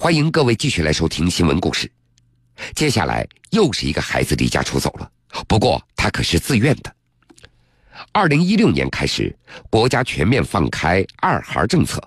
[0.00, 1.90] 欢迎各位继续来收听新闻故事。
[2.72, 5.10] 接下来又是一个孩子离家出走了，
[5.48, 6.94] 不过他可是自愿的。
[8.12, 9.36] 二零一六年开始，
[9.68, 12.00] 国家全面放开二孩政策。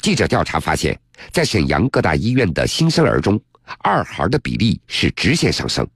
[0.00, 0.98] 记者调查发现，
[1.30, 3.38] 在沈阳各大医院的新生儿中，
[3.80, 5.86] 二孩的比例是直线上升。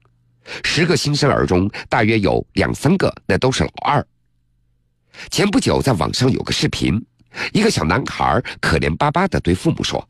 [0.62, 4.07] 十个新生儿中，大约有两三个那都是老二。
[5.30, 7.03] 前不久，在网上有个视频，
[7.55, 10.07] 一个小男孩可怜巴巴地对父母说。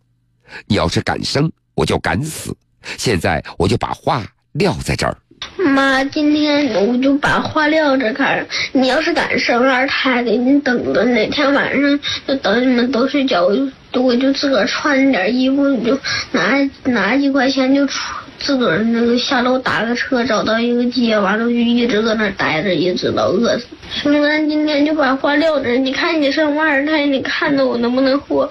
[0.66, 2.54] 你要是敢生，我就敢死。
[2.96, 5.16] 现在我就把话撂在这儿。
[5.58, 8.46] 妈，今天我就把话撂这儿。
[8.72, 13.54] 你要是敢生二胎的，你等着哪天晚上，就等你们都睡觉，我
[13.92, 15.98] 就我就自个儿穿点衣服，就
[16.32, 18.00] 拿拿几块钱就出，
[18.38, 23.66] 自个儿那个下楼打个车，找到一个街，完了就一直搁那待着，一直到饿死。
[23.90, 25.76] 兄弟，咱今天就把话撂这。
[25.76, 28.50] 你看你生二胎，你看着我能不能活？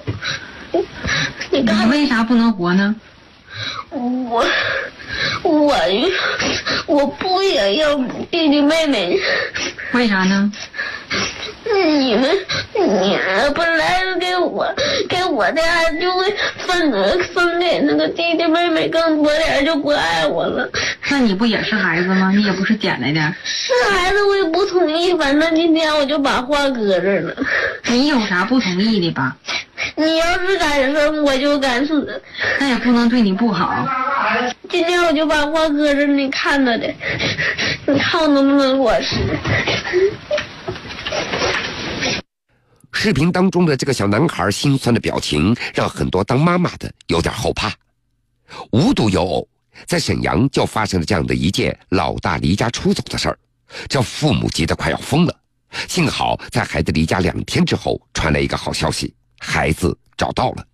[1.50, 2.94] 你为啥不能活呢？
[3.90, 4.44] 我
[5.42, 5.74] 我
[6.86, 7.96] 我不也要
[8.30, 9.18] 弟弟妹妹？
[9.92, 10.52] 为啥呢？
[11.64, 12.30] 你们
[12.74, 13.18] 你
[13.54, 14.72] 本来给我
[15.08, 16.24] 给我的爱就会
[16.58, 16.92] 分
[17.34, 20.68] 分给那个弟弟妹妹更多点，就不爱我了。
[21.10, 22.30] 那你不也是孩子吗？
[22.34, 23.20] 你也不是捡来的。
[23.42, 25.14] 是孩子，我也不同意。
[25.14, 27.34] 反正今天我就把话搁这儿了。
[27.86, 29.36] 你有啥不同意的吧？
[29.96, 32.22] 你要是敢生，我就敢死。
[32.60, 33.72] 那也不能对你不好。
[34.68, 36.94] 今天我就把话搁这， 你看着的，
[37.86, 39.38] 你看我能不能落实。
[42.92, 47.72] 视频当中的这个小男孩心酸的表情，让很多当妈妈的有点后怕。
[48.72, 49.48] 无独有偶，
[49.86, 53.38] 在沈阳就发生了这样的一件老大离家出走的事儿，
[53.88, 55.34] 这父母急得快要疯了。
[55.88, 59.14] 幸好在孩子离家两天之后，传来一个好消息。
[59.38, 60.66] 孩子找到了，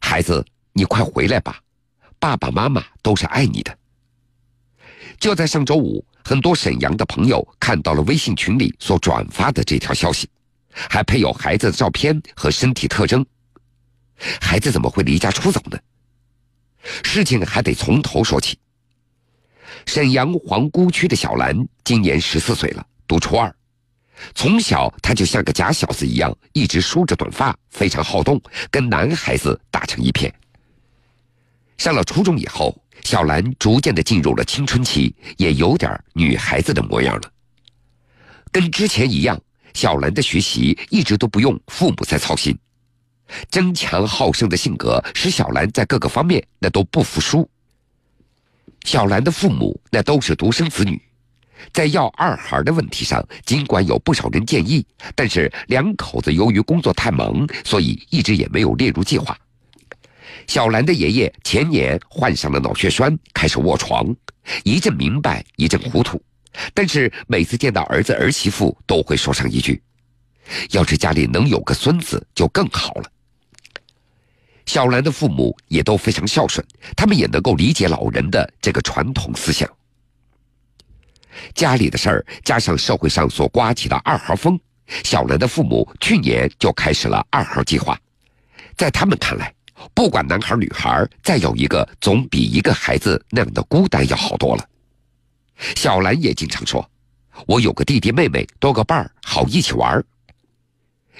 [0.00, 1.60] 孩子，你快回来吧，
[2.18, 3.76] 爸爸妈妈都是爱你的。
[5.18, 10.28] 就在上周五，很多沈阳的朋友看到了微信群里所转发的这条消息，
[10.72, 13.24] 还配有孩子的照片和身体特征。
[14.40, 15.78] 孩子怎么会离家出走呢？
[17.02, 18.58] 事情还得从头说起。
[19.86, 23.54] 沈阳皇姑区的小兰今年十四岁了，读初二。
[24.34, 30.32] 从小，他就像个假小子一样，一直梳着短发，非常好动，跟男孩子打成一片。
[31.78, 37.32] 上了初中以后，小兰逐渐的进入了青春期，也有点女孩子的模样了。
[38.52, 39.40] 跟之前一样，
[39.72, 42.58] 小兰的学习一直都不用父母在操心。
[43.50, 47.48] 争强好胜的性格使小兰在各个方面那都不服输。
[48.84, 51.00] 小兰的父母那都是独生子女。
[51.72, 54.84] 在要二孩的问题上，尽管有不少人建议，
[55.14, 59.36] 但是两口子由于工作太忙，所以一直也没有列入计划。
[60.46, 64.14] 小兰的爷爷前年患上了脑血栓，开始卧床，
[64.64, 66.20] 一阵明白，一阵糊涂。
[66.74, 69.80] 但是每次见到儿子儿媳妇，都会说上一句
[70.72, 73.04] ：“要是家里能有个孙子，就更好了。”
[74.66, 76.64] 小兰的父母也都非常孝顺，
[76.96, 79.68] 他们也能够理解老人的这个传统思想。
[81.54, 84.58] 家里的事儿加上社会上所刮起的二孩风，
[85.04, 87.98] 小兰的父母去年就开始了二孩计划。
[88.76, 89.52] 在他们看来，
[89.94, 94.66] 不管男孩女孩，再有一个总比一个孩子那样的孤单要好多了。
[95.76, 96.88] 小兰也经常说
[97.46, 100.02] ：“我有个弟弟妹妹，多个伴儿，好一起玩。”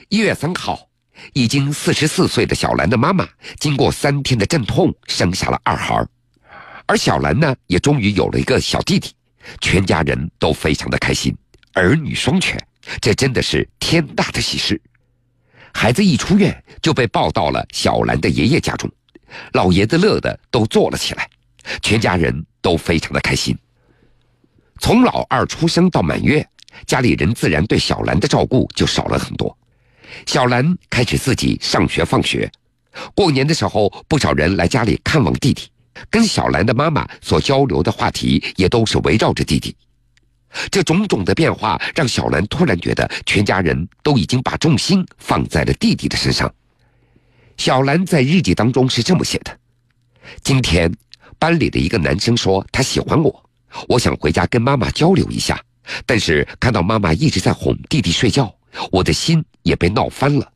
[0.09, 0.89] 一月三号，
[1.35, 3.29] 已经四十四岁的小兰的妈妈
[3.59, 6.07] 经过三天的阵痛，生下了二孩，
[6.87, 9.13] 而小兰呢，也终于有了一个小弟弟。
[9.61, 11.37] 全家人都非常的开心，
[11.75, 12.59] 儿女双全，
[13.01, 14.81] 这真的是天大的喜事。
[15.73, 18.91] 孩子一出院就被抱到了小兰的爷爷家中，
[19.53, 21.29] 老爷子乐得都坐了起来，
[21.81, 23.57] 全家人都非常的开心。
[24.81, 26.47] 从老二出生到满月，
[26.87, 29.57] 家里人自然对小兰的照顾就少了很多。
[30.27, 32.51] 小兰开始自己上学放学，
[33.15, 35.70] 过年的时候，不少人来家里看望弟弟。
[36.09, 39.77] 跟小兰的妈妈所交流的话题也都是围绕着弟弟，
[40.71, 46.53] 这种种的变化让小兰突然觉得全家人都已经把重心放在了弟弟的身上。
[47.57, 49.59] 小兰在日记当中是这么写的
[50.43, 50.91] ：“今天
[51.39, 53.45] 班里的一个男生说他喜欢我，
[53.89, 55.63] 我想回家跟妈妈交流一下，
[56.07, 58.55] 但是看到妈妈一直在哄弟弟睡觉，
[58.91, 60.53] 我的心也被闹翻了。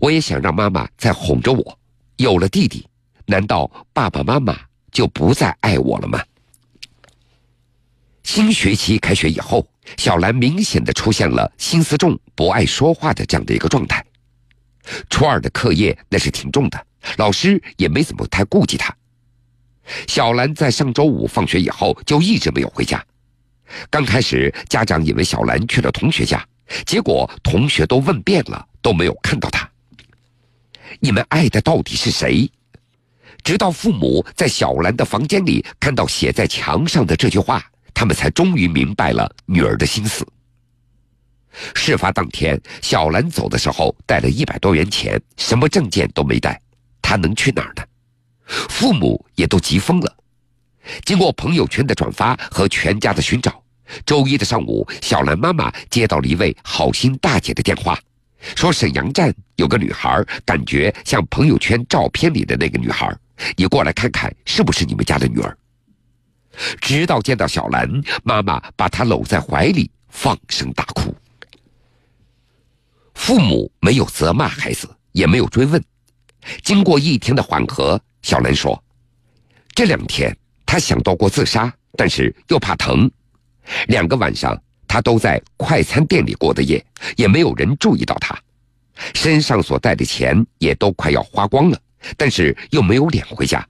[0.00, 1.78] 我也想让妈妈再哄着我。
[2.16, 2.86] 有了弟弟，
[3.26, 4.58] 难道爸爸妈妈？”
[4.98, 6.20] 就不再爱我了吗？
[8.24, 9.64] 新学期开学以后，
[9.96, 14.04] 小兰明显的出现了心思重、不爱说话的这样的一个状态。
[15.08, 16.86] 初二的课业那是挺重的，
[17.16, 18.92] 老师也没怎么太顾及她。
[20.08, 23.00] 小兰在上周五放学以后就一直没有回家。
[23.88, 26.44] 刚开始，家长以为小兰去了同学家，
[26.84, 29.70] 结果同学都问遍了，都没有看到她。
[30.98, 32.50] 你们爱的到底是谁？
[33.42, 37.64] 直到父母在小兰的房间里看到写在墙上的这句话，
[37.94, 40.26] 他们才终于明白了女儿的心思。
[41.74, 46.60] 事发当天，小兰走的时候带了一百多元钱，什么证件都没带，
[47.00, 47.82] 她能去哪儿呢？
[48.46, 50.16] 父母也都急疯了。
[51.04, 53.62] 经过朋友圈的转发和全家的寻找，
[54.06, 57.98] 周一的上午，小兰妈妈接到了一位好心大姐的电话，
[58.54, 63.12] 说沈阳站有个女孩，感觉像朋友圈照片里的那个女孩，
[63.56, 65.56] 你过来看看是不是你们家的女儿。
[66.80, 67.88] 直到见到小兰，
[68.24, 71.14] 妈妈把她搂在怀里，放声大哭。
[73.14, 75.82] 父母没有责骂孩子，也没有追问。
[76.62, 78.82] 经过一天的缓和，小兰说
[79.74, 83.10] ：“这两天她想到过自杀，但是又怕疼。
[83.88, 86.84] 两个晚上她都在快餐店里过的夜，
[87.16, 88.36] 也没有人注意到她。
[89.14, 91.78] 身上所带的钱也都快要花光了，
[92.16, 93.66] 但是又没有脸回家，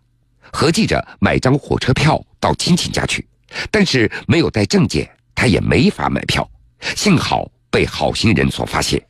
[0.53, 3.27] 合计着买张火车票到亲戚家去，
[3.71, 6.49] 但是没有带证件，他也没法买票。
[6.95, 9.03] 幸好被好心人所发现。”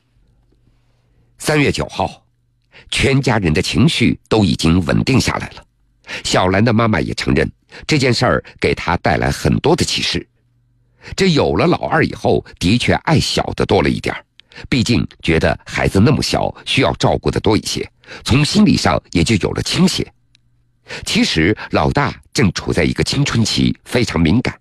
[1.39, 2.25] 三月九号，
[2.91, 5.65] 全家人的情绪都已经稳定下来了。
[6.25, 7.51] 小兰的妈妈也承认
[7.87, 10.27] 这件事儿给她带来很多的启示。
[11.15, 14.15] 这有了老二以后，的确爱小的多了一点
[14.69, 17.89] 毕竟觉得孩子那么小，需要照顾的多一些，
[18.25, 20.07] 从心理上也就有了倾斜。
[21.05, 24.59] 其实老大正处在一个青春期，非常敏感，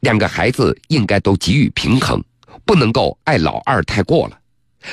[0.00, 2.22] 两个孩子应该都给予平衡，
[2.64, 4.38] 不能够爱老二太过了。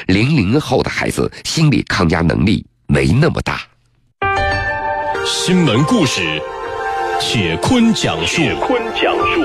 [0.07, 3.61] 零零后的孩子心理抗压能力没那么大。
[5.25, 6.21] 新闻故事，
[7.19, 8.35] 铁坤讲述。
[8.37, 9.43] 铁坤讲述。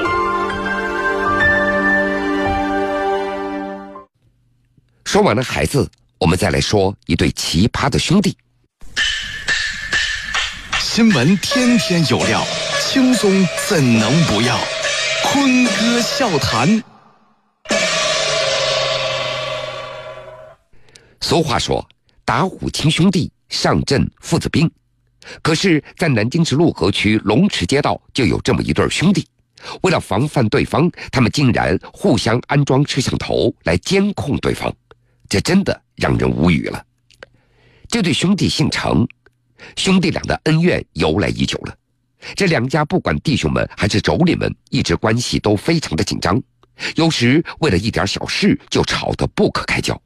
[5.05, 5.91] 说完了孩子，
[6.21, 8.37] 我们再来说一对奇葩的兄弟。
[10.79, 12.47] 新闻天天有料，
[12.79, 14.59] 轻松怎能不要？
[15.25, 16.83] 坤哥笑谈。
[21.23, 21.89] 俗话说
[22.23, 24.71] ：“打虎亲兄弟，上阵父子兵。”
[25.41, 29.27] 可是，在南京市陆河区龙池街道就有这么一对兄弟，
[29.81, 34.71] 为了防范对方，他们竟然互相安装摄像头来监控对方，
[35.31, 36.85] 这真的让人无语了。
[37.89, 39.07] 这对兄弟姓程，
[39.77, 41.77] 兄弟俩的恩怨由来已久了。
[42.35, 46.43] 这两家不管弟兄们还是妯娌们，一直关系都非常的紧张，
[46.97, 49.99] 有时为了一点小事就吵得不可开交。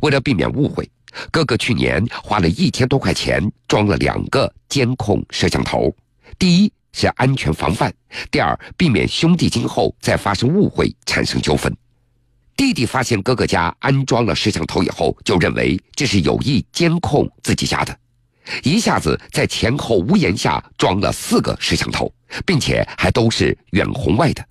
[0.00, 0.90] 为了避免误会，
[1.30, 5.94] 哥哥去年花了一千多块钱装了两个监控摄像头。
[6.38, 7.92] 第一是安全防范，
[8.30, 11.70] 第二避免兄弟今后再发生误会产生纠纷。
[12.56, 17.98] 弟弟发现哥哥家安装了摄像头以后，就认为这是有意监控自己家的，
[18.62, 22.12] 一下子在前后屋檐下装了四个摄像头，
[22.46, 24.46] 并且还都是远红外的。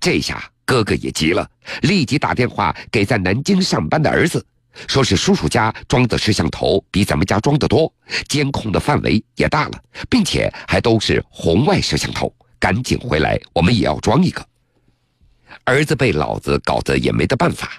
[0.00, 0.42] 这下。
[0.64, 1.46] 哥哥也急了，
[1.82, 4.42] 立即打电话给在南京上班的儿子，
[4.86, 7.92] 说是叔叔家装的摄像头比咱们家装的多，
[8.28, 14.42] 监控的范围也大了，并且还都是红外摄像头，赶紧回来，我们也要装一个。
[15.64, 17.70] 儿子被老子搞得也没得办法，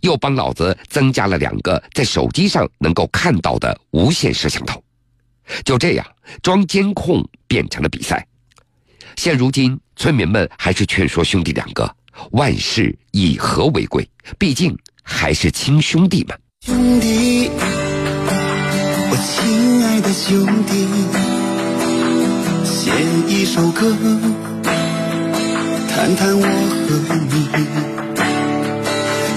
[0.00, 4.82] 又帮老子增加了两个在手机上能够看到的无线摄像头，
[5.64, 6.06] 就这样
[6.42, 8.26] 装监控变成了比赛。
[9.16, 11.94] 现如今，村民们还是劝说兄弟两个。
[12.32, 16.34] 万事以和为贵，毕竟还是亲兄弟嘛。
[16.62, 17.48] 兄弟，
[19.10, 20.88] 我亲爱的兄弟，
[22.66, 22.90] 写
[23.32, 23.96] 一首歌，
[25.98, 27.34] 谈谈我和你。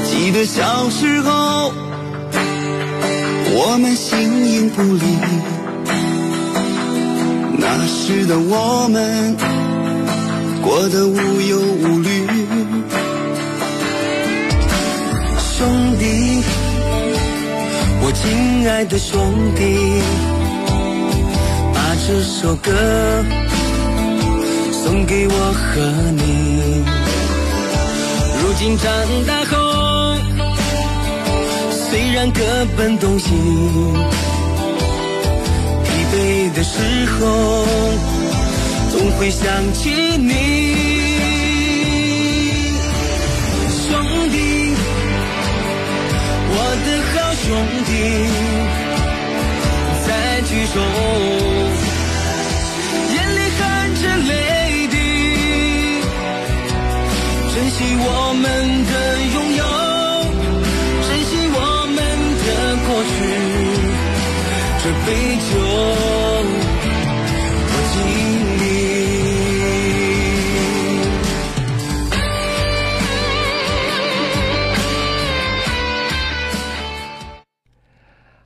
[0.05, 1.73] 记得小时候，
[3.49, 5.03] 我们形影不离，
[7.57, 9.35] 那时的我们
[10.61, 12.27] 过得无忧无虑。
[15.39, 16.43] 兄弟，
[18.03, 19.19] 我亲爱的兄
[19.55, 19.99] 弟，
[21.73, 22.71] 把这首歌
[24.83, 25.81] 送给我和
[26.17, 26.83] 你。
[28.41, 28.87] 如今长
[29.27, 29.55] 大后，
[31.89, 32.41] 虽然各
[32.75, 33.29] 奔东西，
[35.83, 36.15] 疲惫
[36.53, 36.79] 的时
[37.13, 37.21] 候，
[38.91, 40.29] 总会想起你。
[43.87, 43.89] 兄
[44.31, 44.35] 弟，
[46.53, 47.45] 我的好兄
[47.85, 47.89] 弟
[50.07, 50.09] 在
[50.49, 50.75] 举手，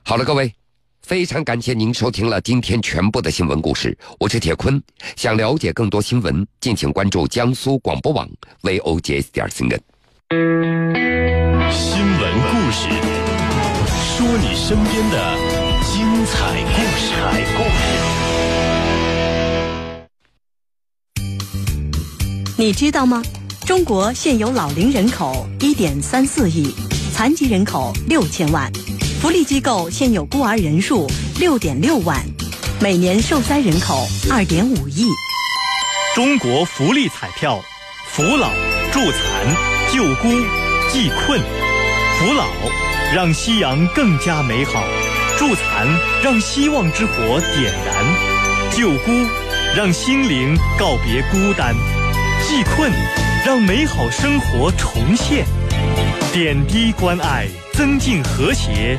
[0.08, 0.54] 好了，各位，
[1.02, 4.80] 非常感谢您收听了今天全部的新闻故事，我是铁坤。
[5.16, 8.24] 想了解更多新闻，敬请关注江苏广播网
[8.62, 9.80] vogs 点 cn。
[11.72, 12.88] 新闻故事，
[14.16, 15.36] 说你身边的
[15.82, 17.10] 精彩故事。
[22.56, 23.20] 你知道吗？
[23.66, 26.72] 中国现有老龄人口一点三四亿，
[27.12, 28.70] 残疾人口六千万，
[29.26, 31.04] 福利机构现有孤儿人数
[31.40, 32.24] 六点六万，
[32.80, 35.08] 每年受灾人口二点五亿。
[36.14, 37.60] 中国福利彩票，
[38.06, 38.52] 扶老、
[38.92, 40.28] 助残、救孤、
[40.92, 41.40] 济困。
[42.20, 42.46] 扶老，
[43.12, 44.80] 让夕阳更加美好；
[45.36, 45.88] 助残，
[46.22, 49.10] 让希望之火点燃；救孤，
[49.76, 51.74] 让心灵告别孤单；
[52.46, 52.92] 济困，
[53.44, 55.44] 让美好生活重现。
[56.32, 58.98] 点滴关爱，增进和谐。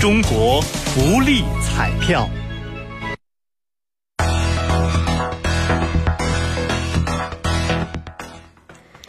[0.00, 2.28] 中国福利彩票。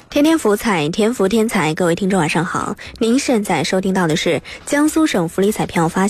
[0.10, 6.01] 天天福彩，天福天彩，各位听众晚上好，您现在收听到的是江苏省福利彩票发。